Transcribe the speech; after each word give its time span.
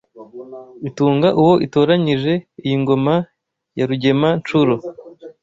Itunga 0.89 1.27
uwo 1.41 1.53
itoranyije 1.65 2.33
Iyi 2.65 2.75
ngoma 2.81 3.15
ya 3.77 3.85
Rugema-nshuro 3.89 4.73